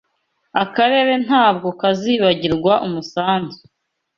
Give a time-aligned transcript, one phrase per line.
[0.63, 3.59] Akarere ntabwo kazibagirwa umusanzu